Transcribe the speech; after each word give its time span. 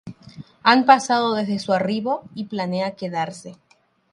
Han 0.63 0.87
pasado 0.87 1.35
desde 1.35 1.59
su 1.59 1.73
arribo, 1.73 2.23
y 2.33 2.45
planea 2.45 2.95
quedarse. 2.95 3.55